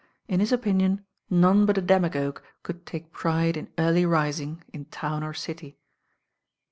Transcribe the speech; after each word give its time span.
In 0.27 0.39
his 0.39 0.51
opinion 0.51 1.05
none 1.29 1.67
but 1.67 1.77
a 1.77 1.81
demagogue 1.81 2.41
could 2.63 2.87
take 2.87 3.11
pride 3.11 3.55
in 3.55 3.67
carly 3.77 4.03
rising 4.03 4.63
in 4.73 4.85
town 4.85 5.21
or 5.23 5.35
city. 5.35 5.77